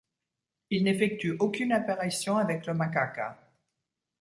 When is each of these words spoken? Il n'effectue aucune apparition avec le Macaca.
Il 0.71 0.83
n'effectue 0.85 1.33
aucune 1.37 1.71
apparition 1.71 2.37
avec 2.39 2.65
le 2.65 2.73
Macaca. 2.73 3.37